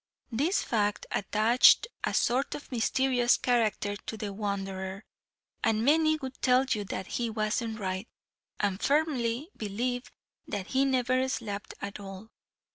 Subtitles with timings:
[0.31, 5.05] This fact attached a sort of mysterious character to the wanderer,
[5.63, 8.07] and many would tell you that "he wasn't right,"
[8.59, 10.09] and firmly believed
[10.47, 12.31] that he never slept at all.